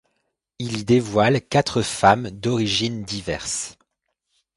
Il 0.57 0.79
y 0.79 0.83
dévoile 0.83 1.39
quatre 1.47 1.83
femmes 1.83 2.31
d'origines 2.31 3.03
diverses. 3.03 3.77